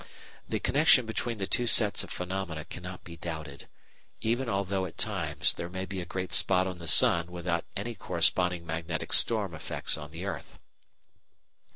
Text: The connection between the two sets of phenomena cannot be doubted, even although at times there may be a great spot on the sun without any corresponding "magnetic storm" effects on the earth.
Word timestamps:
The 0.49 0.59
connection 0.59 1.05
between 1.05 1.37
the 1.37 1.45
two 1.45 1.67
sets 1.67 2.03
of 2.03 2.09
phenomena 2.09 2.65
cannot 2.65 3.03
be 3.03 3.17
doubted, 3.17 3.67
even 4.19 4.49
although 4.49 4.87
at 4.87 4.97
times 4.97 5.53
there 5.53 5.69
may 5.69 5.85
be 5.85 6.01
a 6.01 6.07
great 6.07 6.33
spot 6.33 6.65
on 6.65 6.79
the 6.79 6.87
sun 6.87 7.31
without 7.31 7.65
any 7.75 7.93
corresponding 7.93 8.65
"magnetic 8.65 9.13
storm" 9.13 9.53
effects 9.53 9.99
on 9.99 10.09
the 10.09 10.25
earth. 10.25 10.57